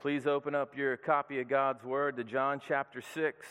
[0.00, 3.46] Please open up your copy of God's Word to John chapter 6.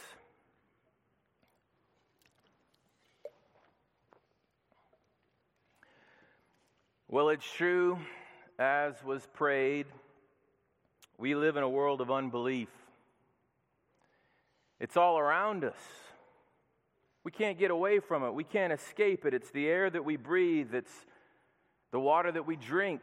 [7.08, 8.00] Well, it's true,
[8.58, 9.86] as was prayed,
[11.20, 12.70] we live in a world of unbelief.
[14.80, 15.78] It's all around us.
[17.24, 18.34] We can't get away from it.
[18.34, 19.36] We can't escape it.
[19.36, 21.06] It's the air that we breathe, it's
[21.92, 23.02] the water that we drink.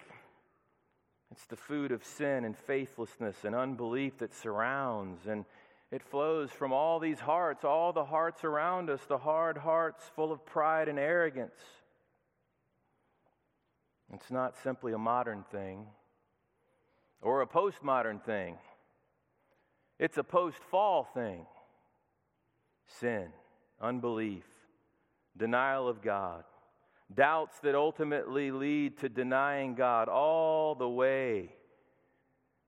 [1.33, 5.27] It's the food of sin and faithlessness and unbelief that surrounds.
[5.27, 5.45] And
[5.91, 10.33] it flows from all these hearts, all the hearts around us, the hard hearts full
[10.33, 11.61] of pride and arrogance.
[14.13, 15.87] It's not simply a modern thing
[17.23, 18.57] or a postmodern thing,
[19.99, 21.47] it's a post fall thing.
[23.01, 23.29] Sin,
[23.81, 24.45] unbelief,
[25.37, 26.45] denial of God,
[27.15, 31.51] doubts that ultimately lead to denying God all the way,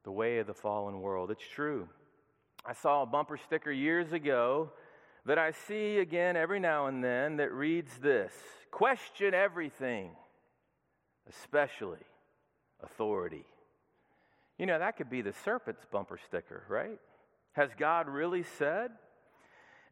[0.05, 1.31] the way of the fallen world.
[1.31, 1.89] It's true.
[2.65, 4.73] I saw a bumper sticker years ago
[5.27, 8.33] that I see again every now and then that reads this
[8.71, 10.11] Question everything,
[11.29, 11.99] especially
[12.83, 13.45] authority.
[14.59, 16.99] You know, that could be the serpent's bumper sticker, right?
[17.53, 18.91] Has God really said?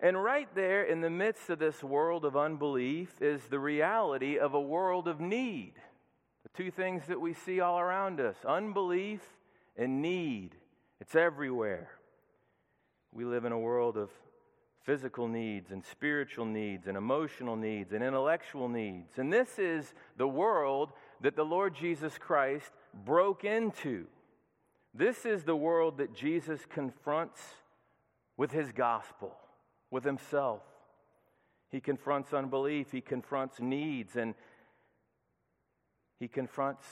[0.00, 4.52] And right there in the midst of this world of unbelief is the reality of
[4.52, 5.72] a world of need.
[6.42, 9.22] The two things that we see all around us unbelief
[9.77, 10.50] and need.
[11.00, 11.91] It's everywhere.
[13.12, 14.11] We live in a world of
[14.83, 19.19] physical needs and spiritual needs and emotional needs and intellectual needs.
[19.19, 22.70] And this is the world that the Lord Jesus Christ
[23.05, 24.06] broke into.
[24.94, 27.41] This is the world that Jesus confronts
[28.36, 29.34] with his gospel
[29.91, 30.62] with himself.
[31.70, 34.34] He confronts unbelief, he confronts needs, and
[36.19, 36.87] he confronts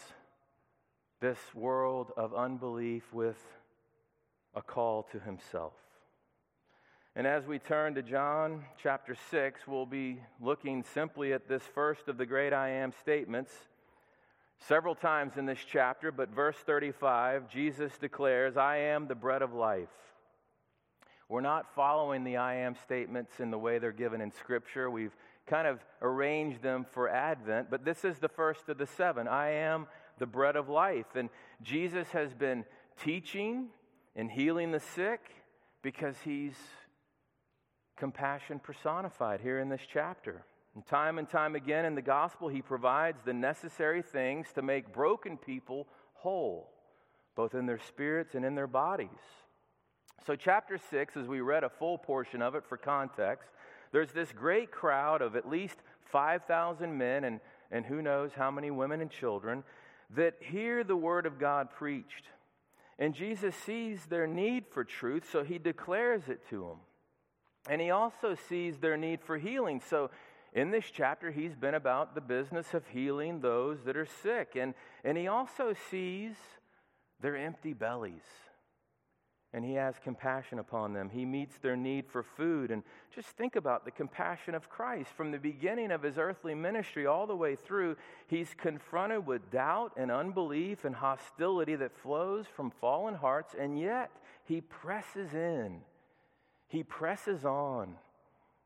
[1.21, 3.39] this world of unbelief with
[4.55, 5.73] a call to himself.
[7.17, 12.09] And as we turn to John chapter 6, we'll be looking simply at this first
[12.09, 13.53] of the great I am statements.
[14.59, 19.53] Several times in this chapter, but verse 35, Jesus declares, I am the bread of
[19.53, 19.89] life.
[21.29, 24.91] We're not following the I am statements in the way they're given in Scripture.
[24.91, 25.15] We've
[25.47, 29.27] kind of arranged them for Advent, but this is the first of the seven.
[29.27, 29.87] I am
[30.19, 31.17] the bread of life.
[31.17, 31.31] And
[31.63, 32.65] Jesus has been
[33.03, 33.69] teaching
[34.15, 35.21] and healing the sick
[35.83, 36.55] because he's
[37.97, 40.45] compassion personified here in this chapter.
[40.75, 44.93] And time and time again in the gospel, he provides the necessary things to make
[44.93, 46.71] broken people whole,
[47.37, 49.09] both in their spirits and in their bodies.
[50.27, 53.51] So, chapter 6, as we read a full portion of it for context,
[53.93, 55.77] there's this great crowd of at least
[56.07, 59.65] 5,000 men and, and who knows how many women and children
[60.17, 62.29] that hear the word of God preached.
[62.99, 66.79] And Jesus sees their need for truth, so he declares it to them.
[67.69, 69.83] And he also sees their need for healing.
[69.87, 70.11] So,
[70.55, 74.53] in this chapter, he's been about the business of healing those that are sick.
[74.55, 76.35] And, and he also sees
[77.21, 78.23] their empty bellies
[79.55, 81.09] and he has compassion upon them.
[81.09, 82.73] He meets their need for food.
[82.73, 82.83] And
[83.15, 85.11] just think about the compassion of Christ.
[85.17, 89.93] From the beginning of his earthly ministry all the way through, he's confronted with doubt
[89.97, 94.11] and unbelief and hostility that flows from fallen hearts, and yet
[94.45, 95.83] he presses in.
[96.67, 97.95] He presses on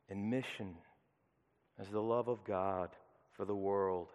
[0.09, 0.75] in mission
[1.79, 2.89] as the love of God
[3.37, 4.09] for the world,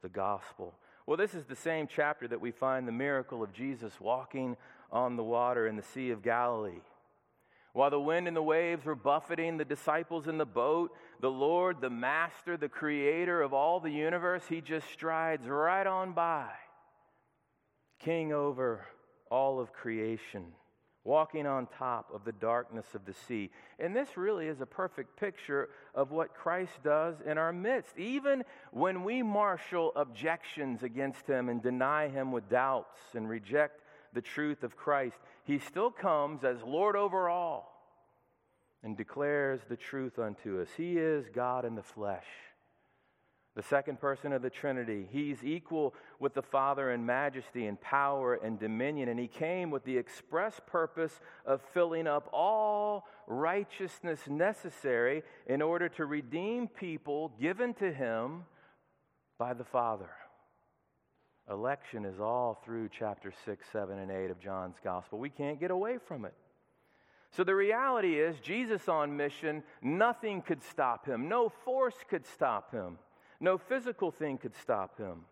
[0.00, 0.72] the gospel.
[1.06, 4.56] Well, this is the same chapter that we find the miracle of Jesus walking
[4.90, 6.80] on the water in the Sea of Galilee.
[7.74, 11.80] While the wind and the waves were buffeting the disciples in the boat, the Lord,
[11.80, 16.50] the Master, the Creator of all the universe, He just strides right on by,
[17.98, 18.86] King over
[19.28, 20.52] all of creation,
[21.02, 23.50] walking on top of the darkness of the sea.
[23.80, 27.98] And this really is a perfect picture of what Christ does in our midst.
[27.98, 33.80] Even when we marshal objections against Him and deny Him with doubts and reject
[34.14, 37.70] the truth of Christ, he still comes as Lord over all
[38.82, 40.68] and declares the truth unto us.
[40.76, 42.26] He is God in the flesh,
[43.56, 45.08] the second person of the Trinity.
[45.10, 49.84] He's equal with the Father in majesty and power and dominion, and he came with
[49.84, 57.74] the express purpose of filling up all righteousness necessary in order to redeem people given
[57.74, 58.44] to him
[59.38, 60.10] by the Father.
[61.50, 65.18] Election is all through chapter 6, 7, and 8 of John's gospel.
[65.18, 66.34] We can't get away from it.
[67.30, 71.28] So the reality is, Jesus on mission, nothing could stop him.
[71.28, 72.98] No force could stop him.
[73.40, 75.22] No physical thing could stop him.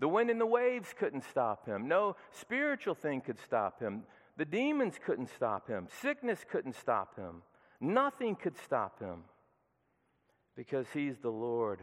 [0.00, 1.88] The wind and the waves couldn't stop him.
[1.88, 4.02] No spiritual thing could stop him.
[4.38, 7.42] The demons couldn't stop him, sickness couldn't stop him,
[7.80, 9.24] nothing could stop him
[10.54, 11.80] because he's the Lord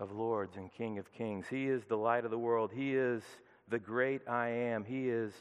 [0.00, 1.46] of lords and King of kings.
[1.48, 2.72] He is the light of the world.
[2.74, 3.22] He is
[3.68, 4.84] the great I am.
[4.84, 5.32] He is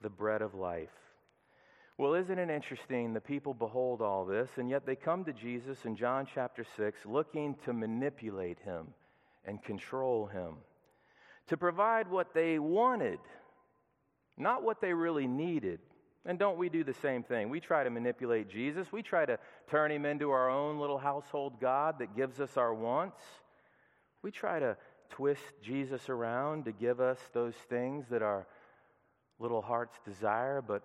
[0.00, 0.88] the bread of life.
[1.98, 3.12] Well, isn't it interesting?
[3.12, 7.00] The people behold all this, and yet they come to Jesus in John chapter 6
[7.06, 8.88] looking to manipulate him
[9.44, 10.56] and control him,
[11.46, 13.20] to provide what they wanted,
[14.36, 15.78] not what they really needed.
[16.26, 17.48] And don't we do the same thing?
[17.48, 18.90] We try to manipulate Jesus.
[18.90, 19.38] We try to
[19.70, 23.22] turn him into our own little household God that gives us our wants.
[24.26, 24.76] We try to
[25.10, 28.44] twist Jesus around to give us those things that our
[29.38, 30.82] little hearts desire, but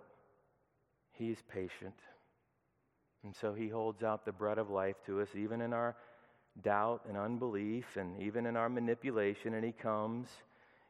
[1.14, 1.96] He's patient.
[3.24, 5.96] And so He holds out the bread of life to us, even in our
[6.64, 9.56] doubt and unbelief, and even in our manipulation.
[9.56, 10.28] And He comes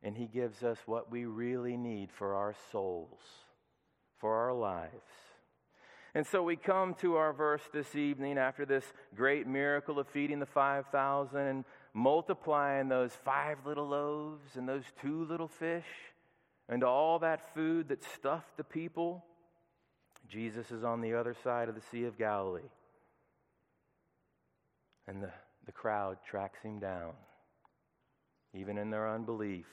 [0.03, 3.21] and He gives us what we really need for our souls,
[4.17, 4.91] for our lives.
[6.13, 8.83] And so we come to our verse this evening after this
[9.15, 11.63] great miracle of feeding the 5,000 and
[11.93, 15.85] multiplying those five little loaves and those two little fish
[16.69, 19.25] and all that food that stuffed the people.
[20.29, 22.61] Jesus is on the other side of the Sea of Galilee.
[25.07, 25.31] And the,
[25.65, 27.11] the crowd tracks him down,
[28.53, 29.65] even in their unbelief.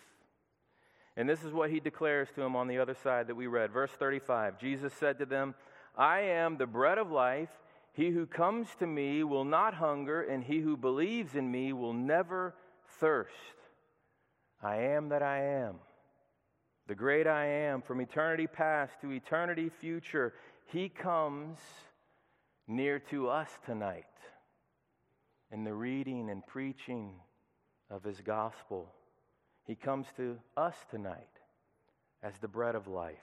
[1.17, 3.73] And this is what he declares to them on the other side that we read.
[3.73, 5.55] Verse 35 Jesus said to them,
[5.97, 7.51] I am the bread of life.
[7.99, 11.93] He who comes to me will not hunger, and he who believes in me will
[11.93, 12.55] never
[13.01, 13.35] thirst.
[14.63, 15.81] I am that I am.
[16.87, 20.35] The great I am, from eternity past to eternity future,
[20.67, 21.59] he comes
[22.69, 24.05] near to us tonight
[25.51, 27.15] in the reading and preaching
[27.91, 28.95] of his gospel.
[29.67, 31.41] He comes to us tonight
[32.23, 33.17] as the bread of life.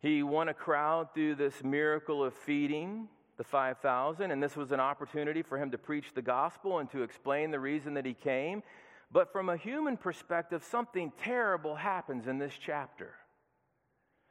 [0.00, 4.80] He won a crowd through this miracle of feeding the 5,000, and this was an
[4.80, 8.62] opportunity for him to preach the gospel and to explain the reason that he came.
[9.10, 13.14] But from a human perspective, something terrible happens in this chapter.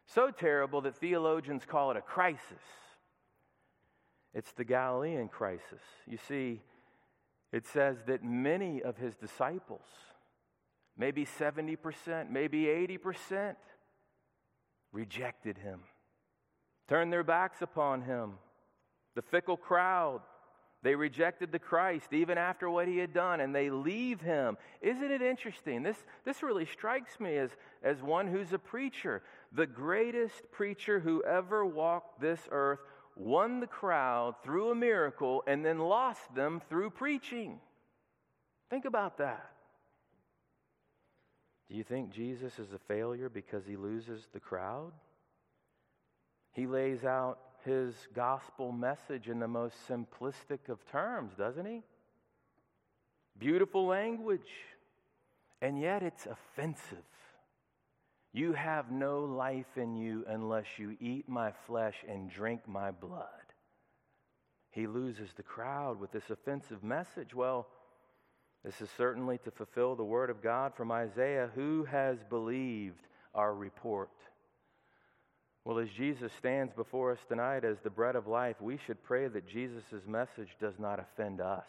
[0.05, 2.61] So terrible that theologians call it a crisis.
[4.35, 5.81] It's the Galilean crisis.
[6.05, 6.61] You see,
[7.51, 9.87] it says that many of his disciples,
[10.95, 13.55] maybe 70%, maybe 80%,
[14.91, 15.79] rejected him,
[16.87, 18.33] turned their backs upon him.
[19.19, 20.21] The fickle crowd,
[20.81, 24.55] they rejected the Christ even after what he had done, and they leave him.
[24.79, 25.83] Isn't it interesting?
[25.83, 27.49] This, this really strikes me as,
[27.83, 29.21] as one who's a preacher.
[29.51, 32.79] The greatest preacher who ever walked this earth
[33.17, 37.59] won the crowd through a miracle and then lost them through preaching.
[38.69, 39.51] Think about that.
[41.69, 44.93] Do you think Jesus is a failure because he loses the crowd?
[46.53, 51.83] He lays out his gospel message in the most simplistic of terms, doesn't he?
[53.37, 54.51] Beautiful language,
[55.61, 56.97] and yet it's offensive.
[58.31, 63.25] You have no life in you unless you eat my flesh and drink my blood.
[64.71, 67.33] He loses the crowd with this offensive message.
[67.33, 67.67] Well,
[68.63, 73.53] this is certainly to fulfill the word of God from Isaiah who has believed our
[73.53, 74.09] report?
[75.69, 79.27] Well, as Jesus stands before us tonight as the bread of life, we should pray
[79.27, 81.67] that Jesus' message does not offend us.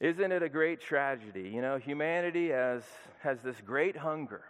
[0.00, 1.50] Isn't it a great tragedy?
[1.50, 2.84] You know, humanity has,
[3.18, 4.44] has this great hunger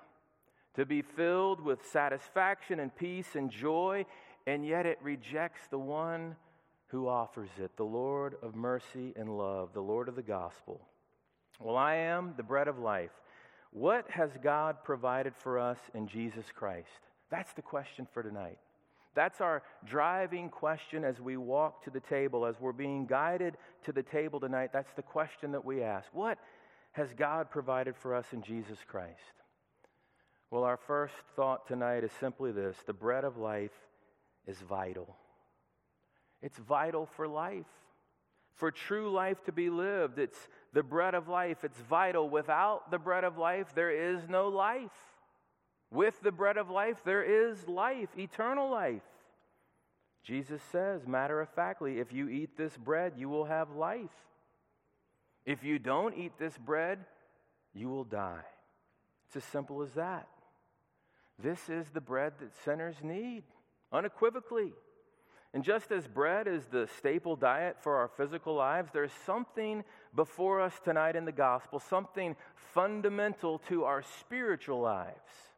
[0.77, 4.07] to be filled with satisfaction and peace and joy,
[4.47, 6.37] and yet it rejects the one
[6.87, 10.81] who offers it, the Lord of mercy and love, the Lord of the gospel.
[11.59, 13.11] Well, I am the bread of life.
[13.73, 17.10] What has God provided for us in Jesus Christ?
[17.31, 18.59] That's the question for tonight.
[19.15, 23.93] That's our driving question as we walk to the table, as we're being guided to
[23.93, 24.71] the table tonight.
[24.73, 26.09] That's the question that we ask.
[26.13, 26.39] What
[26.93, 29.35] has God provided for us in Jesus Christ?
[30.51, 33.75] Well, our first thought tonight is simply this the bread of life
[34.47, 35.17] is vital.
[36.43, 37.67] It's vital for life,
[38.55, 40.19] for true life to be lived.
[40.19, 41.65] It's the bread of life.
[41.65, 42.29] It's vital.
[42.29, 44.91] Without the bread of life, there is no life.
[45.91, 49.03] With the bread of life, there is life, eternal life.
[50.23, 54.11] Jesus says, matter of factly, if you eat this bread, you will have life.
[55.47, 56.99] If you don't eat this bread,
[57.75, 58.45] you will die.
[59.27, 60.29] It's as simple as that.
[61.43, 63.45] This is the bread that sinners need,
[63.93, 64.73] unequivocally.
[65.53, 69.83] And just as bread is the staple diet for our physical lives, there's something
[70.15, 72.37] before us tonight in the gospel, something
[72.75, 75.50] fundamental to our spiritual lives.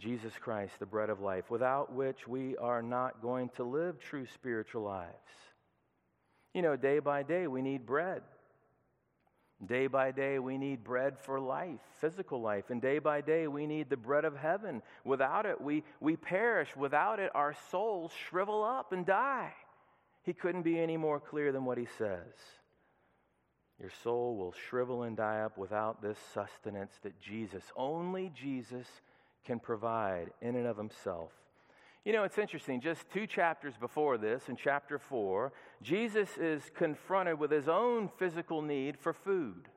[0.00, 4.26] Jesus Christ, the bread of life, without which we are not going to live true
[4.34, 5.14] spiritual lives.
[6.54, 8.22] You know, day by day, we need bread.
[9.64, 12.70] Day by day, we need bread for life, physical life.
[12.70, 14.80] And day by day, we need the bread of heaven.
[15.04, 16.74] Without it, we, we perish.
[16.74, 19.52] Without it, our souls shrivel up and die.
[20.22, 22.34] He couldn't be any more clear than what he says.
[23.78, 28.86] Your soul will shrivel and die up without this sustenance that Jesus, only Jesus,
[29.44, 31.32] can provide in and of himself.
[32.04, 32.80] You know, it's interesting.
[32.80, 38.62] Just two chapters before this, in chapter 4, Jesus is confronted with his own physical
[38.62, 39.68] need for food.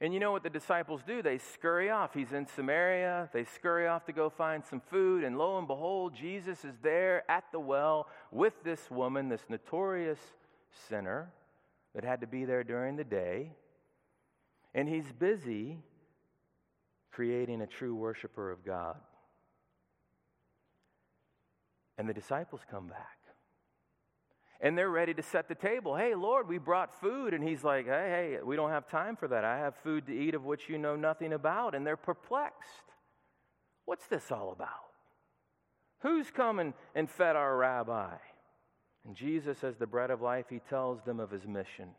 [0.00, 1.22] And you know what the disciples do?
[1.22, 2.14] They scurry off.
[2.14, 3.30] He's in Samaria.
[3.32, 5.24] They scurry off to go find some food.
[5.24, 10.18] And lo and behold, Jesus is there at the well with this woman, this notorious
[10.88, 11.32] sinner
[11.94, 13.52] that had to be there during the day.
[14.74, 15.78] And he's busy
[17.14, 18.96] creating a true worshiper of God.
[21.96, 23.18] And the disciples come back.
[24.60, 25.94] And they're ready to set the table.
[25.94, 27.34] Hey, Lord, we brought food.
[27.34, 29.44] And he's like, hey, hey, we don't have time for that.
[29.44, 31.74] I have food to eat of which you know nothing about.
[31.74, 32.84] And they're perplexed.
[33.84, 34.68] What's this all about?
[36.00, 38.14] Who's come and, and fed our rabbi?
[39.04, 41.90] And Jesus, as the bread of life, he tells them of his mission.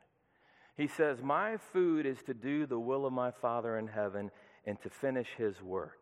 [0.75, 4.31] He says, My food is to do the will of my Father in heaven
[4.65, 5.99] and to finish his work.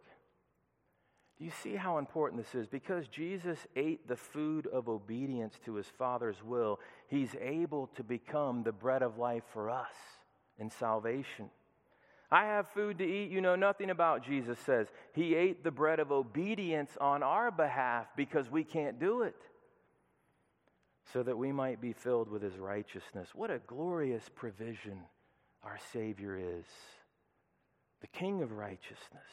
[1.38, 2.68] Do you see how important this is?
[2.68, 8.64] Because Jesus ate the food of obedience to his Father's will, he's able to become
[8.64, 9.96] the bread of life for us
[10.60, 11.50] in salvation.
[12.32, 14.88] I have food to eat you know nothing about, Jesus says.
[15.14, 19.36] He ate the bread of obedience on our behalf because we can't do it,
[21.12, 23.30] so that we might be filled with his righteousness.
[23.36, 25.00] What a glorious provision
[25.64, 26.66] our Savior is
[28.04, 29.32] the King of righteousness,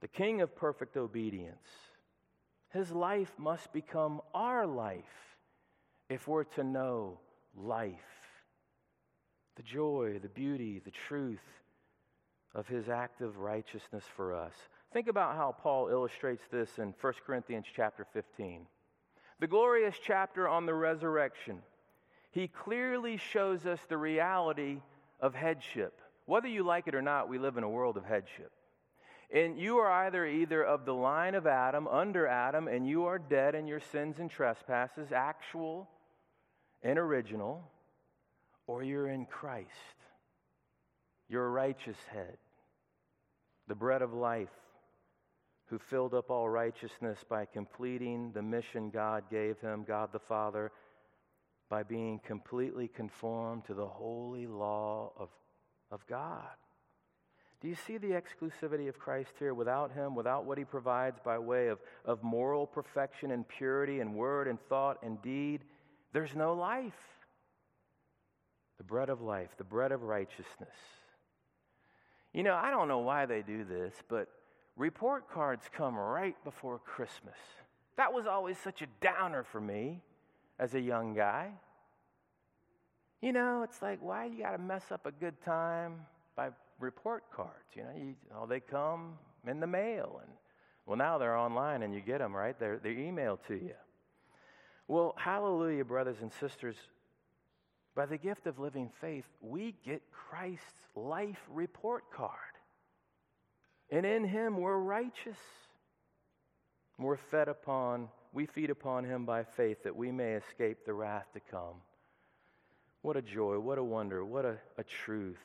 [0.00, 1.68] the King of perfect obedience.
[2.70, 5.04] His life must become our life
[6.08, 7.20] if we're to know
[7.54, 7.92] life,
[9.56, 11.44] the joy, the beauty, the truth
[12.54, 14.54] of his act of righteousness for us.
[14.94, 18.66] Think about how Paul illustrates this in 1 Corinthians chapter 15.
[19.40, 21.58] The glorious chapter on the resurrection.
[22.30, 24.80] He clearly shows us the reality
[25.20, 26.00] of headship.
[26.28, 28.52] Whether you like it or not, we live in a world of headship.
[29.32, 33.18] And you are either either of the line of Adam, under Adam, and you are
[33.18, 35.88] dead in your sins and trespasses, actual
[36.82, 37.66] and original,
[38.66, 39.70] or you're in Christ.
[41.30, 42.36] Your righteous head,
[43.66, 44.52] the bread of life,
[45.68, 50.72] who filled up all righteousness by completing the mission God gave him, God the Father,
[51.70, 55.30] by being completely conformed to the holy law of
[55.90, 56.42] of God.
[57.60, 59.52] Do you see the exclusivity of Christ here?
[59.52, 64.14] Without Him, without what He provides by way of, of moral perfection and purity and
[64.14, 65.64] word and thought and deed,
[66.12, 66.92] there's no life.
[68.78, 70.76] The bread of life, the bread of righteousness.
[72.32, 74.28] You know, I don't know why they do this, but
[74.76, 77.34] report cards come right before Christmas.
[77.96, 80.02] That was always such a downer for me
[80.60, 81.50] as a young guy.
[83.20, 86.06] You know, it's like, why you got to mess up a good time
[86.36, 87.74] by report cards?
[87.74, 89.14] You know, you, oh, they come
[89.46, 90.20] in the mail.
[90.22, 90.32] And,
[90.86, 92.58] well, now they're online and you get them, right?
[92.58, 93.74] They're, they're emailed to you.
[94.86, 96.76] Well, hallelujah, brothers and sisters.
[97.94, 100.62] By the gift of living faith, we get Christ's
[100.94, 102.32] life report card.
[103.90, 105.38] And in him we're righteous.
[106.98, 111.26] We're fed upon, we feed upon him by faith that we may escape the wrath
[111.34, 111.82] to come.
[113.02, 115.38] What a joy, what a wonder, what a, a truth.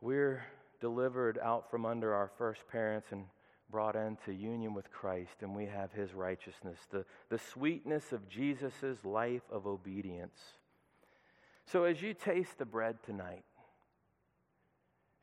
[0.00, 0.44] We're
[0.80, 3.24] delivered out from under our first parents and
[3.70, 9.04] brought into union with Christ, and we have his righteousness, the, the sweetness of Jesus'
[9.04, 10.38] life of obedience.
[11.64, 13.44] So, as you taste the bread tonight,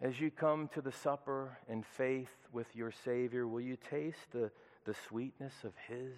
[0.02, 4.50] as you come to the supper in faith with your Savior, will you taste the,
[4.86, 6.16] the sweetness of his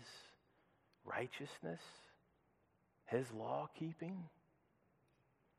[1.03, 1.81] righteousness,
[3.05, 4.23] his law keeping?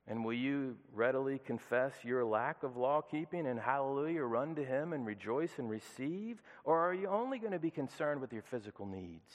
[0.08, 4.92] And will you readily confess your lack of law keeping and hallelujah, run to Him
[4.92, 6.42] and rejoice and receive?
[6.64, 9.32] Or are you only going to be concerned with your physical needs?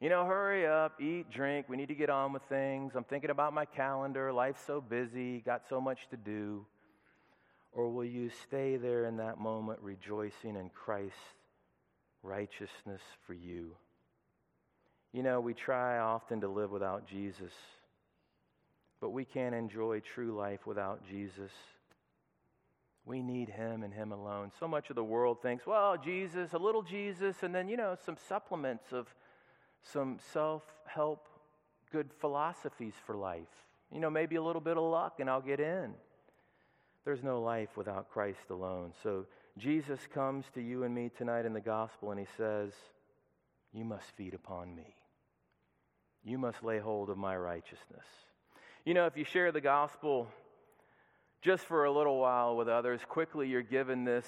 [0.00, 1.68] You know, hurry up, eat, drink.
[1.68, 2.94] We need to get on with things.
[2.96, 4.32] I'm thinking about my calendar.
[4.32, 6.66] Life's so busy, got so much to do.
[7.72, 11.16] Or will you stay there in that moment rejoicing in Christ's
[12.22, 13.76] righteousness for you?
[15.12, 17.52] You know, we try often to live without Jesus.
[19.02, 21.50] But we can't enjoy true life without Jesus.
[23.04, 24.52] We need Him and Him alone.
[24.60, 27.96] So much of the world thinks, well, Jesus, a little Jesus, and then, you know,
[28.06, 29.12] some supplements of
[29.82, 31.26] some self help,
[31.90, 33.50] good philosophies for life.
[33.92, 35.94] You know, maybe a little bit of luck and I'll get in.
[37.04, 38.92] There's no life without Christ alone.
[39.02, 39.26] So
[39.58, 42.70] Jesus comes to you and me tonight in the gospel and he says,
[43.72, 44.94] You must feed upon me.
[46.22, 48.06] You must lay hold of my righteousness.
[48.84, 50.26] You know, if you share the gospel
[51.40, 54.26] just for a little while with others, quickly you're given this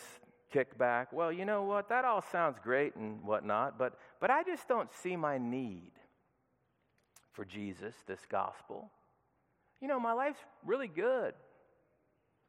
[0.54, 1.06] kickback.
[1.12, 1.88] Well, you know what?
[1.88, 5.90] That all sounds great and whatnot, but, but I just don't see my need
[7.32, 8.92] for Jesus, this gospel.
[9.80, 11.34] You know, my life's really good.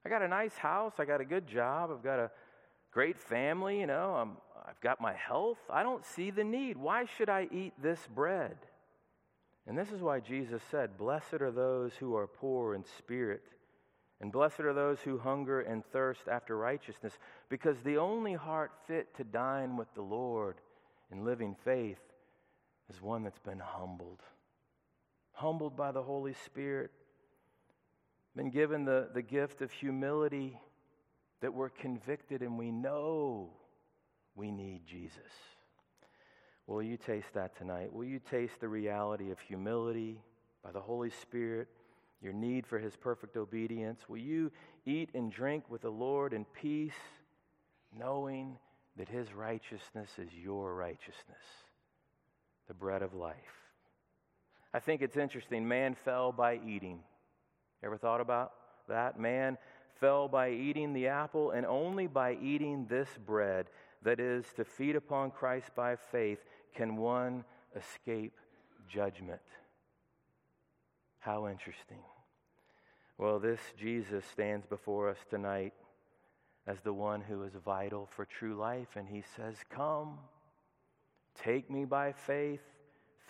[0.06, 0.94] I got a nice house.
[1.00, 1.90] I got a good job.
[1.92, 2.30] I've got a
[2.92, 3.80] great family.
[3.80, 5.58] You know, I'm, I've got my health.
[5.72, 6.78] I don't see the need.
[6.78, 8.58] Why should I eat this bread?
[9.68, 13.44] And this is why Jesus said, Blessed are those who are poor in spirit,
[14.22, 17.14] and blessed are those who hunger and thirst after righteousness,
[17.50, 20.56] because the only heart fit to dine with the Lord
[21.12, 22.00] in living faith
[22.90, 24.22] is one that's been humbled.
[25.34, 26.92] Humbled by the Holy Spirit,
[28.36, 30.60] been given the, the gift of humility,
[31.42, 33.50] that we're convicted and we know
[34.36, 35.22] we need Jesus.
[36.68, 37.94] Will you taste that tonight?
[37.94, 40.20] Will you taste the reality of humility
[40.64, 41.68] by the Holy Spirit,
[42.22, 44.02] your need for His perfect obedience?
[44.10, 44.52] Will you
[44.86, 46.94] eat and drink with the Lord in peace,
[47.98, 48.58] knowing
[48.98, 51.46] that His righteousness is your righteousness,
[52.68, 53.36] the bread of life?
[54.74, 55.68] I think it's interesting.
[55.68, 57.00] Man fell by eating.
[57.84, 58.54] Ever thought about
[58.90, 59.20] that?
[59.20, 59.58] Man
[60.00, 63.68] fell by eating the apple, and only by eating this bread,
[64.04, 66.40] that is, to feed upon Christ by faith,
[66.76, 67.44] can one
[67.76, 68.34] escape
[68.88, 69.42] judgment.
[71.20, 72.00] How interesting.
[73.18, 75.74] Well, this Jesus stands before us tonight
[76.68, 80.20] as the one who is vital for true life, and he says, Come,
[81.42, 82.62] take me by faith,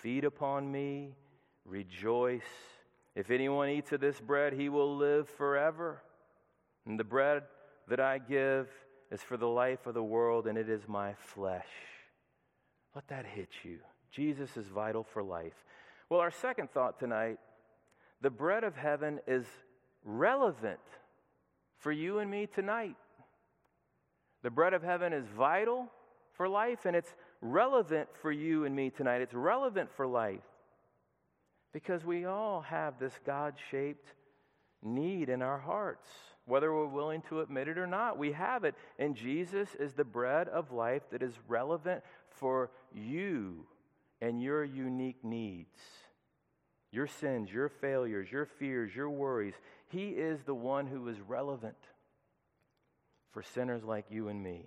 [0.02, 1.16] feed upon me,
[1.66, 2.42] rejoice.
[3.16, 6.02] If anyone eats of this bread, he will live forever.
[6.86, 7.44] And the bread
[7.88, 8.68] that I give
[9.16, 11.66] is for the life of the world, and it is my flesh.
[12.94, 13.80] Let that hit you.
[14.12, 15.54] Jesus is vital for life.
[16.10, 17.38] Well, our second thought tonight
[18.22, 19.46] the bread of heaven is
[20.04, 20.80] relevant
[21.78, 22.98] for you and me tonight.
[24.44, 25.88] The bread of heaven is vital
[26.34, 29.22] for life, and it's relevant for you and me tonight.
[29.22, 30.44] It's relevant for life
[31.72, 34.08] because we all have this God shaped
[34.84, 36.10] need in our hearts
[36.46, 38.18] whether we're willing to admit it or not.
[38.18, 38.76] We have it.
[39.00, 43.66] And Jesus is the bread of life that is relevant for you
[44.22, 45.78] and your unique needs,
[46.92, 49.56] your sins, your failures, your fears, your worries.
[49.88, 51.76] He is the one who is relevant
[53.32, 54.66] for sinners like you and me.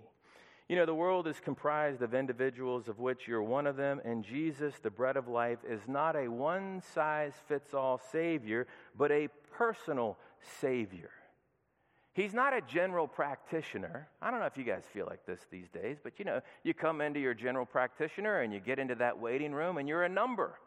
[0.67, 4.23] You know, the world is comprised of individuals of which you're one of them, and
[4.23, 9.29] Jesus, the bread of life, is not a one size fits all Savior, but a
[9.51, 10.15] personal
[10.61, 11.09] Savior.
[12.19, 14.09] He's not a general practitioner.
[14.21, 16.73] I don't know if you guys feel like this these days, but you know, you
[16.73, 20.09] come into your general practitioner and you get into that waiting room and you're a
[20.09, 20.59] number.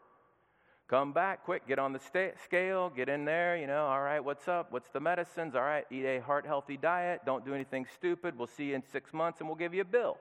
[0.87, 4.19] Come back quick, get on the sta- scale, get in there, you know, all right,
[4.19, 4.71] what's up?
[4.71, 5.53] What's the medicines?
[5.53, 8.35] All right, eat a heart healthy diet, don't do anything stupid.
[8.35, 10.17] We'll see you in six months and we'll give you a bill.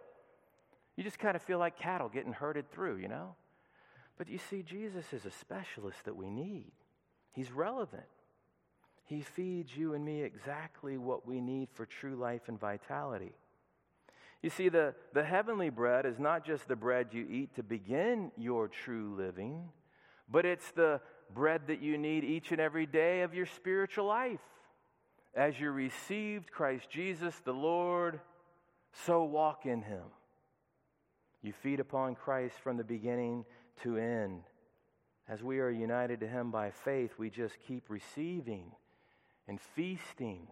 [0.97, 3.37] You just kind of feel like cattle getting herded through, you know?
[4.19, 6.73] But you see, Jesus is a specialist that we need,
[7.33, 8.05] he's relevant.
[9.13, 13.33] He feeds you and me exactly what we need for true life and vitality.
[14.43, 18.33] You see, the, the heavenly bread is not just the bread you eat to begin
[18.39, 19.69] your true living,
[20.31, 20.99] but it's the
[21.35, 24.41] bread that you need each and every day of your spiritual life.
[25.35, 28.19] As you received Christ Jesus the Lord,
[29.05, 30.05] so walk in him.
[31.43, 33.45] You feed upon Christ from the beginning
[33.83, 34.45] to end.
[35.29, 38.73] As we are united to him by faith, we just keep receiving
[39.49, 40.47] and feasting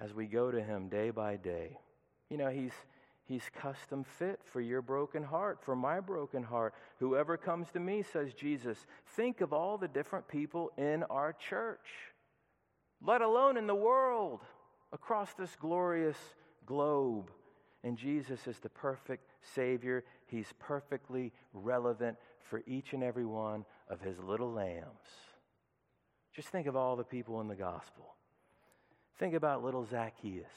[0.00, 1.78] as we go to Him day by day.
[2.30, 2.72] You know, He's,
[3.26, 6.74] he's custom fit for your broken heart, for my broken heart.
[6.98, 8.78] Whoever comes to me, says Jesus,
[9.16, 11.86] think of all the different people in our church,
[13.02, 14.40] let alone in the world,
[14.92, 16.16] across this glorious
[16.66, 17.30] globe.
[17.82, 20.04] And Jesus is the perfect Savior.
[20.26, 25.33] He's perfectly relevant for each and every one of His little lambs.
[26.34, 28.14] Just think of all the people in the gospel.
[29.18, 30.50] Think about little Zacchaeus.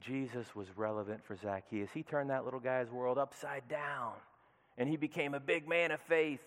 [0.00, 1.90] Jesus was relevant for Zacchaeus.
[1.92, 4.12] He turned that little guy's world upside down
[4.78, 6.40] and he became a big man of faith.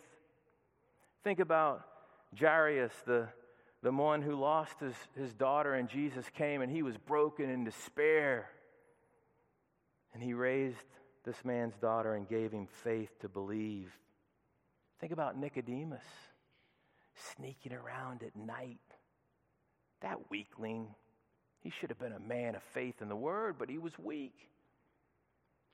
[1.23, 1.85] Think about
[2.39, 3.27] Jairus, the,
[3.81, 7.63] the one who lost his, his daughter, and Jesus came and he was broken in
[7.63, 8.49] despair.
[10.13, 10.77] And he raised
[11.25, 13.91] this man's daughter and gave him faith to believe.
[14.99, 16.03] Think about Nicodemus
[17.35, 18.79] sneaking around at night.
[20.01, 20.87] That weakling,
[21.59, 24.49] he should have been a man of faith in the word, but he was weak.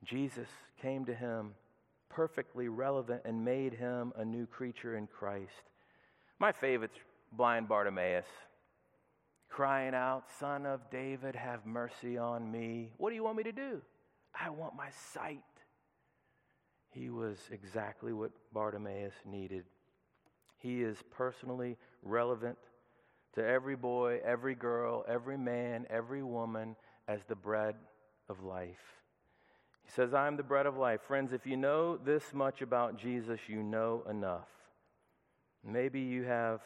[0.03, 0.47] Jesus
[0.81, 1.51] came to him
[2.09, 5.71] perfectly relevant and made him a new creature in Christ.
[6.39, 6.97] My favorite's
[7.31, 8.25] blind Bartimaeus,
[9.49, 12.91] crying out, Son of David, have mercy on me.
[12.97, 13.81] What do you want me to do?
[14.39, 15.43] I want my sight.
[16.91, 19.65] He was exactly what Bartimaeus needed.
[20.59, 22.57] He is personally relevant
[23.35, 26.75] to every boy, every girl, every man, every woman
[27.07, 27.75] as the bread
[28.27, 28.99] of life.
[29.83, 31.01] He says, I am the bread of life.
[31.07, 34.47] Friends, if you know this much about Jesus, you know enough.
[35.63, 36.61] Maybe you have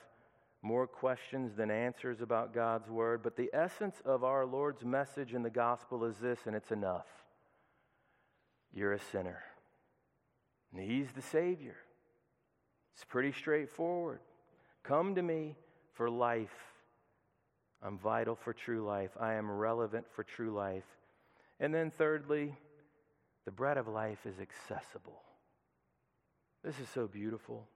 [0.61, 5.43] more questions than answers about God's word, but the essence of our Lord's message in
[5.43, 7.07] the gospel is this, and it's enough.
[8.73, 9.43] You're a sinner.
[10.73, 11.75] And He's the Savior.
[12.93, 14.19] It's pretty straightforward.
[14.83, 15.55] Come to me
[15.93, 16.53] for life.
[17.81, 19.11] I'm vital for true life.
[19.19, 20.85] I am relevant for true life.
[21.59, 22.55] And then, thirdly,
[23.45, 25.21] the bread of life is accessible.
[26.63, 27.67] This is so beautiful.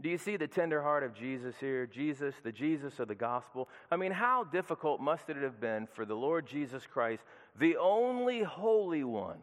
[0.00, 1.86] Do you see the tender heart of Jesus here?
[1.86, 3.68] Jesus, the Jesus of the gospel.
[3.90, 7.22] I mean, how difficult must it have been for the Lord Jesus Christ,
[7.58, 9.40] the only Holy One,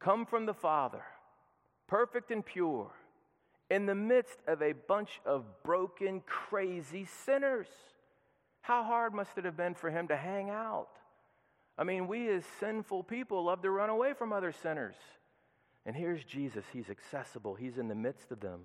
[0.00, 1.02] come from the Father,
[1.86, 2.90] perfect and pure,
[3.74, 7.66] in the midst of a bunch of broken, crazy sinners?
[8.60, 10.90] How hard must it have been for him to hang out?
[11.76, 14.94] I mean, we as sinful people love to run away from other sinners.
[15.84, 16.64] And here's Jesus.
[16.72, 18.60] He's accessible, He's in the midst of them.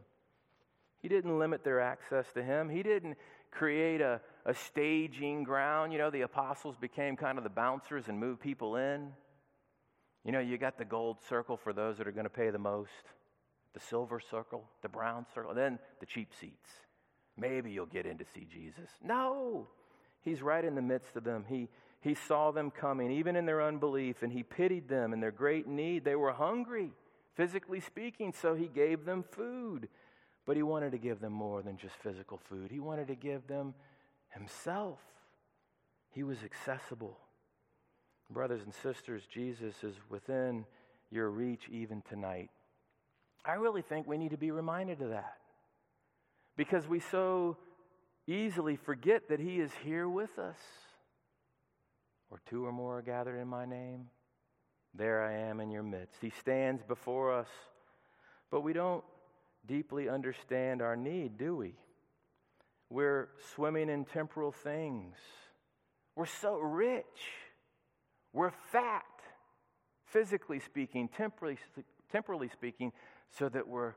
[1.01, 2.69] He didn't limit their access to him.
[2.69, 3.17] He didn't
[3.51, 5.93] create a, a staging ground.
[5.93, 9.13] You know, the apostles became kind of the bouncers and moved people in.
[10.25, 12.59] You know, you got the gold circle for those that are going to pay the
[12.59, 12.91] most,
[13.73, 16.69] the silver circle, the brown circle, then the cheap seats.
[17.37, 18.89] Maybe you'll get in to see Jesus.
[19.03, 19.67] No,
[20.21, 21.45] he's right in the midst of them.
[21.47, 21.69] He,
[22.01, 25.67] he saw them coming, even in their unbelief, and he pitied them in their great
[25.67, 26.03] need.
[26.03, 26.91] They were hungry,
[27.35, 29.87] physically speaking, so he gave them food.
[30.45, 33.47] But he wanted to give them more than just physical food, he wanted to give
[33.47, 33.73] them
[34.29, 34.99] himself.
[36.11, 37.17] He was accessible.
[38.31, 40.65] Brothers and sisters, Jesus is within
[41.11, 42.49] your reach even tonight.
[43.45, 45.37] I really think we need to be reminded of that
[46.57, 47.57] because we so
[48.27, 50.57] easily forget that He is here with us.
[52.31, 54.05] Or two or more are gathered in my name,
[54.93, 56.15] there I am in your midst.
[56.21, 57.47] He stands before us,
[58.51, 59.03] but we don't
[59.65, 61.73] deeply understand our need, do we?
[62.89, 65.15] We're swimming in temporal things.
[66.15, 67.05] We're so rich.
[68.33, 69.05] We're fat,
[70.05, 71.57] physically speaking, temporally,
[72.11, 72.91] temporally speaking,
[73.37, 73.93] so that we're,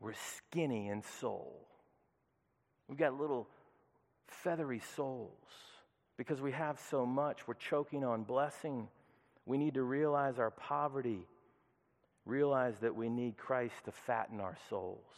[0.00, 1.66] we're skinny in soul.
[2.88, 3.48] We've got little
[4.26, 5.32] feathery souls
[6.16, 7.46] because we have so much.
[7.46, 8.88] We're choking on blessing.
[9.46, 11.26] We need to realize our poverty
[12.28, 15.14] realize that we need Christ to fatten our souls.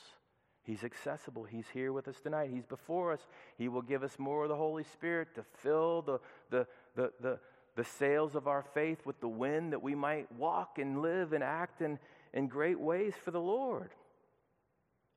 [0.62, 1.44] He's accessible.
[1.44, 2.50] He's here with us tonight.
[2.52, 3.26] He's before us.
[3.58, 7.38] He will give us more of the Holy Spirit to fill the, the, the, the,
[7.76, 11.42] the sails of our faith with the wind that we might walk and live and
[11.42, 11.98] act in,
[12.32, 13.90] in great ways for the Lord.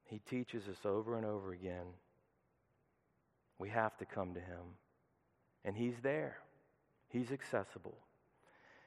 [0.06, 1.88] He teaches us over and over again.
[3.60, 4.78] We have to come to Him.
[5.66, 6.38] And He's there,
[7.10, 7.98] He's accessible.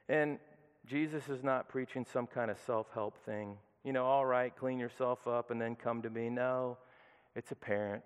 [0.08, 0.38] And
[0.86, 3.56] Jesus is not preaching some kind of self help thing.
[3.82, 6.28] You know, all right, clean yourself up and then come to me.
[6.28, 6.78] No,
[7.34, 8.04] it's apparent.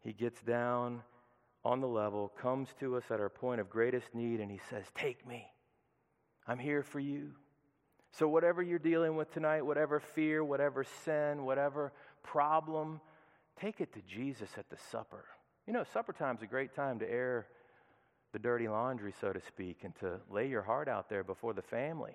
[0.00, 1.02] He gets down
[1.64, 4.84] on the level, comes to us at our point of greatest need, and he says,
[4.94, 5.46] Take me.
[6.46, 7.32] I'm here for you.
[8.12, 13.00] So, whatever you're dealing with tonight, whatever fear, whatever sin, whatever problem,
[13.58, 15.24] take it to Jesus at the supper.
[15.66, 17.46] You know, supper time's a great time to air
[18.32, 21.62] the dirty laundry, so to speak, and to lay your heart out there before the
[21.62, 22.14] family.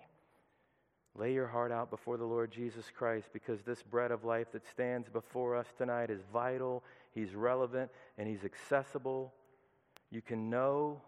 [1.16, 4.68] Lay your heart out before the Lord Jesus Christ because this bread of life that
[4.70, 9.34] stands before us tonight is vital, He's relevant, and He's accessible.
[10.12, 11.02] You can know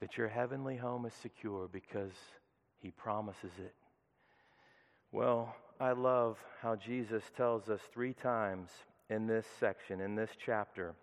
[0.00, 2.12] that your heavenly home is secure because
[2.84, 3.74] He promises it.
[5.10, 8.68] Well, I love how Jesus tells us three times
[9.08, 10.94] in this section, in this chapter,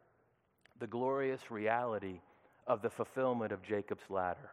[0.80, 2.20] the glorious reality
[2.68, 4.52] of the fulfillment of Jacob's ladder.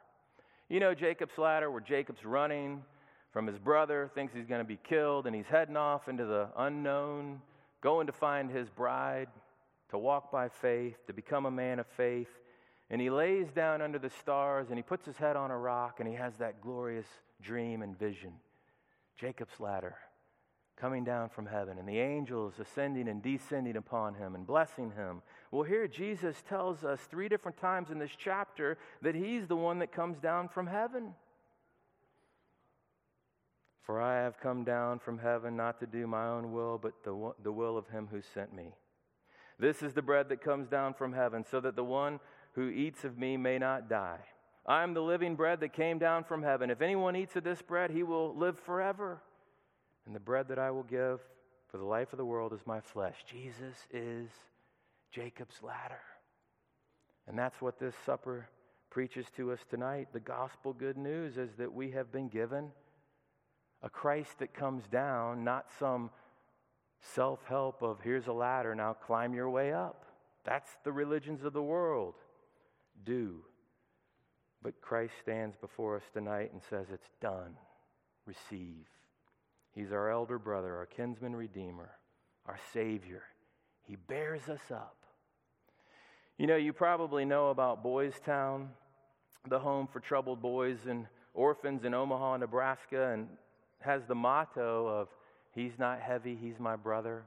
[0.70, 2.82] You know, Jacob's ladder, where Jacob's running
[3.30, 6.48] from his brother, thinks he's going to be killed, and he's heading off into the
[6.56, 7.42] unknown,
[7.82, 9.28] going to find his bride.
[9.90, 12.28] to walk by faith, to become a man of faith.
[12.90, 16.01] And he lays down under the stars and he puts his head on a rock
[16.01, 17.07] and he has that glorious
[17.42, 18.33] dream and vision
[19.18, 19.96] Jacob's ladder
[20.77, 25.22] coming down from heaven and the angels ascending and descending upon him and blessing him.
[25.51, 29.81] Well, here Jesus tells us three different times in this chapter that he's the one
[29.81, 31.14] that comes down from heaven.
[33.83, 37.33] For I have come down from heaven not to do my own will, but the,
[37.42, 38.74] the will of him who sent me.
[39.59, 42.20] This is the bread that comes down from heaven, so that the one
[42.59, 44.18] who eats of me may not die.
[44.66, 46.71] I am the living bread that came down from heaven.
[46.71, 49.23] If anyone eats of this bread, he will live forever.
[50.05, 51.21] And the bread that I will give
[51.68, 53.14] for the life of the world is my flesh.
[53.31, 54.29] Jesus is
[55.12, 56.03] Jacob's ladder.
[57.29, 58.49] And that's what this supper
[58.90, 60.09] preaches to us tonight.
[60.12, 62.73] The gospel good news is that we have been given
[63.83, 66.11] a Christ that comes down, not some
[67.14, 70.07] self help of here's a ladder, now climb your way up.
[70.44, 72.14] That's the religions of the world.
[73.04, 73.42] Do.
[74.62, 77.56] But Christ stands before us tonight and says, It's done.
[78.26, 78.87] Receive.
[79.74, 81.90] He's our elder brother, our kinsman redeemer,
[82.46, 83.22] our Savior.
[83.84, 84.96] He bears us up.
[86.37, 88.70] You know, you probably know about Boys Town,
[89.48, 93.28] the home for troubled boys and orphans in Omaha, Nebraska, and
[93.80, 95.08] has the motto of,
[95.54, 97.24] He's not heavy, He's my brother.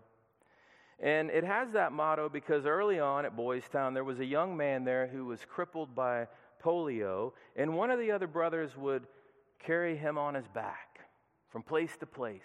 [1.01, 4.55] And it has that motto because early on at Boys Town, there was a young
[4.55, 6.27] man there who was crippled by
[6.63, 9.07] polio, and one of the other brothers would
[9.57, 10.99] carry him on his back
[11.49, 12.41] from place to place.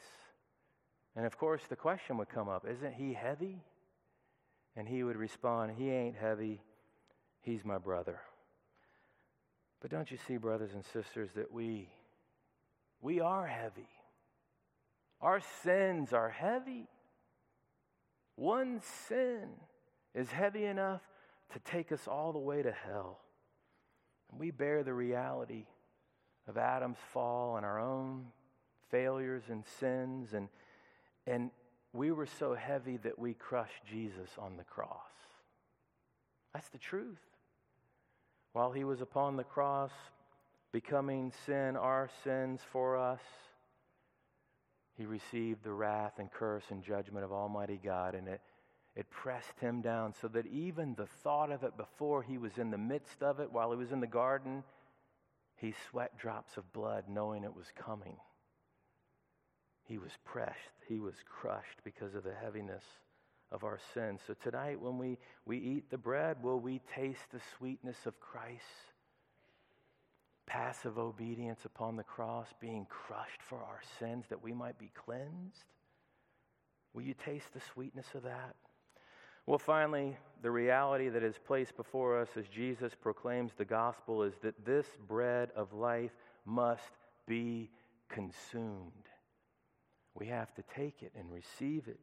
[1.14, 3.62] And of course, the question would come up Isn't he heavy?
[4.74, 6.62] And he would respond, He ain't heavy,
[7.42, 8.20] he's my brother.
[9.80, 11.88] But don't you see, brothers and sisters, that we,
[13.02, 13.88] we are heavy.
[15.20, 16.88] Our sins are heavy.
[18.36, 19.48] One sin
[20.14, 21.02] is heavy enough
[21.52, 23.20] to take us all the way to hell.
[24.30, 25.66] And we bear the reality
[26.48, 28.26] of Adam's fall and our own
[28.90, 30.32] failures and sins.
[30.32, 30.48] And,
[31.26, 31.50] and
[31.92, 35.00] we were so heavy that we crushed Jesus on the cross.
[36.52, 37.18] That's the truth.
[38.52, 39.92] While he was upon the cross,
[40.72, 43.20] becoming sin, our sins for us,
[44.96, 48.40] he received the wrath and curse and judgment of Almighty God, and it,
[48.94, 52.70] it pressed him down so that even the thought of it before he was in
[52.70, 54.64] the midst of it, while he was in the garden,
[55.56, 58.16] he sweat drops of blood knowing it was coming.
[59.84, 60.56] He was pressed,
[60.88, 62.84] he was crushed because of the heaviness
[63.52, 64.20] of our sins.
[64.26, 68.62] So tonight, when we, we eat the bread, will we taste the sweetness of Christ?
[70.46, 75.64] Passive obedience upon the cross, being crushed for our sins that we might be cleansed?
[76.94, 78.54] Will you taste the sweetness of that?
[79.46, 84.34] Well, finally, the reality that is placed before us as Jesus proclaims the gospel is
[84.42, 86.10] that this bread of life
[86.44, 86.90] must
[87.26, 87.70] be
[88.08, 88.92] consumed.
[90.14, 92.00] We have to take it and receive it.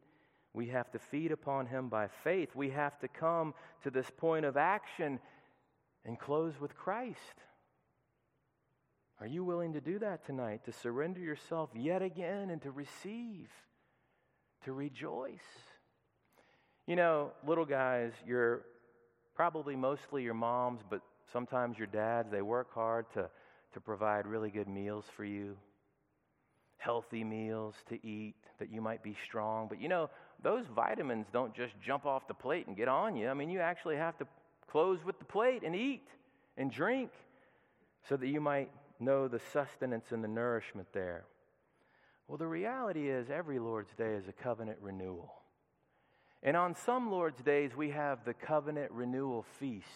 [0.52, 2.54] We have to feed upon him by faith.
[2.54, 5.18] We have to come to this point of action
[6.04, 7.18] and close with Christ.
[9.20, 10.64] Are you willing to do that tonight?
[10.64, 13.48] To surrender yourself yet again and to receive,
[14.64, 15.38] to rejoice?
[16.86, 18.62] You know, little guys, you're
[19.34, 21.00] probably mostly your moms, but
[21.32, 23.30] sometimes your dads, they work hard to,
[23.72, 25.56] to provide really good meals for you,
[26.78, 29.68] healthy meals to eat that you might be strong.
[29.68, 30.10] But you know,
[30.42, 33.28] those vitamins don't just jump off the plate and get on you.
[33.28, 34.26] I mean, you actually have to
[34.70, 36.06] close with the plate and eat
[36.56, 37.10] and drink
[38.08, 41.24] so that you might know the sustenance and the nourishment there?
[42.28, 45.34] Well, the reality is every Lord's Day is a covenant renewal.
[46.42, 49.86] And on some Lord's days, we have the covenant renewal feast.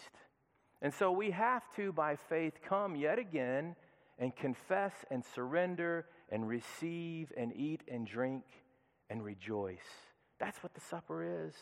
[0.81, 3.75] And so we have to, by faith, come yet again
[4.17, 8.43] and confess and surrender and receive and eat and drink
[9.09, 9.77] and rejoice.
[10.39, 11.53] That's what the supper is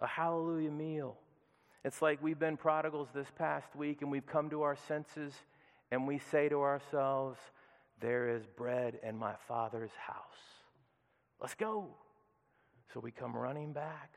[0.00, 1.16] a hallelujah meal.
[1.84, 5.32] It's like we've been prodigals this past week and we've come to our senses
[5.90, 7.38] and we say to ourselves,
[8.00, 10.16] There is bread in my Father's house.
[11.40, 11.88] Let's go.
[12.92, 14.14] So we come running back,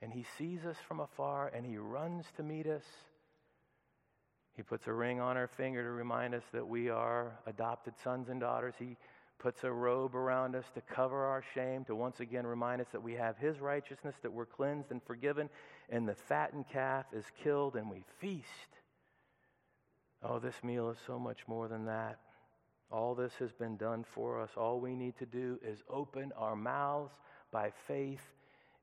[0.00, 2.84] and he sees us from afar, and he runs to meet us.
[4.54, 8.28] He puts a ring on our finger to remind us that we are adopted sons
[8.28, 8.74] and daughters.
[8.78, 8.96] He
[9.38, 13.02] puts a robe around us to cover our shame, to once again remind us that
[13.02, 15.50] we have His righteousness, that we're cleansed and forgiven.
[15.90, 18.46] And the fattened calf is killed, and we feast.
[20.22, 22.18] Oh, this meal is so much more than that.
[22.90, 24.50] All this has been done for us.
[24.56, 27.12] All we need to do is open our mouths
[27.52, 28.22] by faith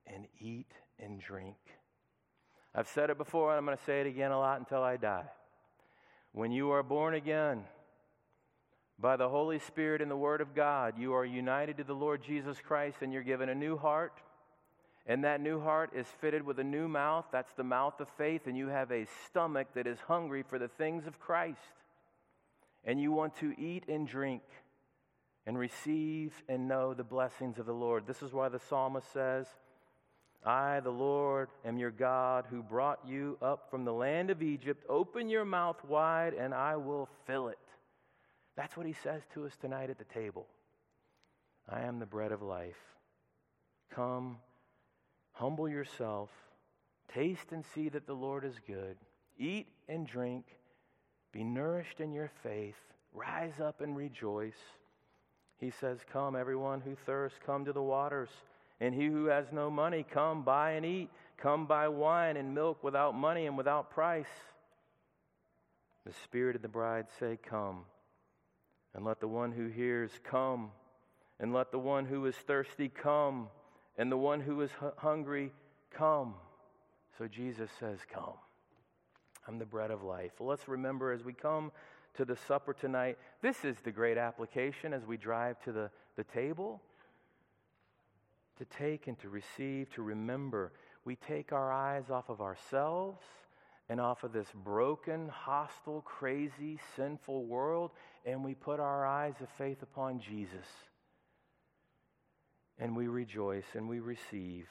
[0.06, 1.56] and eat and drink.
[2.76, 4.98] I've said it before, and I'm going to say it again a lot until I
[4.98, 5.30] die.
[6.32, 7.64] When you are born again
[8.98, 12.24] by the Holy Spirit and the Word of God, you are united to the Lord
[12.24, 14.20] Jesus Christ and you're given a new heart.
[15.06, 17.26] And that new heart is fitted with a new mouth.
[17.32, 18.48] That's the mouth of faith.
[18.48, 21.60] And you have a stomach that is hungry for the things of Christ.
[22.86, 24.44] And you want to eat and drink
[25.46, 28.08] and receive and know the blessings of the Lord.
[28.08, 29.46] This is why the psalmist says,
[30.46, 34.84] I, the Lord, am your God who brought you up from the land of Egypt.
[34.90, 37.58] Open your mouth wide, and I will fill it.
[38.56, 40.46] That's what he says to us tonight at the table.
[41.70, 42.76] I am the bread of life.
[43.96, 44.38] Come,
[45.34, 46.30] humble yourself,
[47.14, 48.96] taste and see that the Lord is good.
[49.38, 50.46] Eat and drink,
[51.32, 52.76] be nourished in your faith,
[53.14, 54.60] rise up and rejoice.
[55.58, 58.30] He says, Come, everyone who thirsts, come to the waters.
[58.80, 61.10] And he who has no money, come buy and eat.
[61.38, 64.26] Come buy wine and milk without money and without price.
[66.06, 67.86] The Spirit and the bride say, Come.
[68.94, 70.72] And let the one who hears come.
[71.40, 73.48] And let the one who is thirsty come.
[73.98, 75.52] And the one who is hungry
[75.92, 76.36] come.
[77.18, 78.34] So Jesus says, Come.
[79.48, 80.32] I'm the bread of life.
[80.40, 81.72] Let's remember as we come
[82.16, 86.24] to the supper tonight, this is the great application as we drive to the, the
[86.24, 86.82] table
[88.58, 90.72] to take and to receive, to remember.
[91.06, 93.24] We take our eyes off of ourselves
[93.90, 97.92] and off of this broken, hostile, crazy, sinful world,
[98.26, 100.66] and we put our eyes of faith upon Jesus.
[102.80, 104.68] And we rejoice and we receive.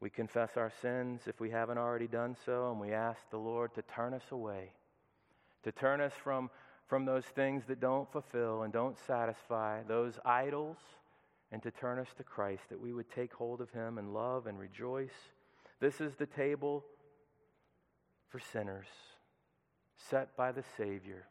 [0.00, 3.74] We confess our sins if we haven't already done so, and we ask the Lord
[3.74, 4.72] to turn us away,
[5.64, 6.50] to turn us from,
[6.86, 10.76] from those things that don't fulfill and don't satisfy, those idols
[11.52, 14.46] and to turn us to Christ, that we would take hold of him and love
[14.46, 15.14] and rejoice.
[15.80, 16.84] This is the table
[18.28, 18.88] for sinners
[19.96, 21.24] set by the Savior.